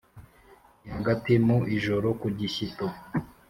[0.83, 2.85] nihagati mu ijoro kugishyito,